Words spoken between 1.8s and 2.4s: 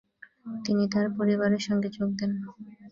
যোগ দেন।